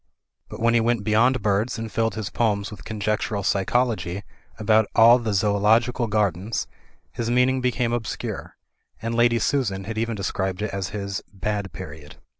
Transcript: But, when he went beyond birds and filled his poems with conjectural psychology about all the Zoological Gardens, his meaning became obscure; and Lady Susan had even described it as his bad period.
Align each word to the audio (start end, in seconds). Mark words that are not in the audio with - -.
But, 0.49 0.59
when 0.59 0.73
he 0.73 0.79
went 0.79 1.03
beyond 1.03 1.43
birds 1.43 1.77
and 1.77 1.91
filled 1.91 2.15
his 2.15 2.31
poems 2.31 2.71
with 2.71 2.83
conjectural 2.83 3.43
psychology 3.43 4.23
about 4.57 4.87
all 4.95 5.19
the 5.19 5.31
Zoological 5.31 6.07
Gardens, 6.07 6.65
his 7.11 7.29
meaning 7.29 7.61
became 7.61 7.93
obscure; 7.93 8.57
and 8.99 9.13
Lady 9.13 9.37
Susan 9.37 9.83
had 9.83 9.99
even 9.99 10.15
described 10.15 10.63
it 10.63 10.71
as 10.73 10.87
his 10.87 11.21
bad 11.31 11.71
period. 11.71 12.15